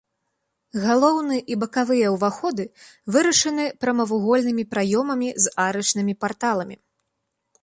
Галоўны 0.85 1.37
і 1.55 1.57
бакавыя 1.63 2.07
ўваходы 2.15 2.65
вырашаны 3.17 3.63
прамавугольнымі 3.85 4.63
праёмамі 4.73 5.29
з 5.45 5.55
арачнымі 5.67 6.13
парталамі. 6.27 6.75